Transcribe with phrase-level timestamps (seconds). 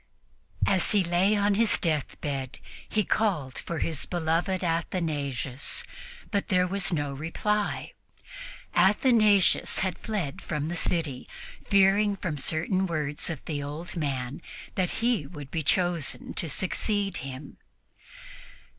[0.65, 2.57] As he lay on his deathbed
[2.89, 5.83] he called for his beloved Athanasius,
[6.31, 7.93] but there was no reply.
[8.73, 11.29] Athanasius had fled from the city,
[11.67, 14.41] fearing from certain words of the old man
[14.73, 17.57] that he would be chosen to succeed him.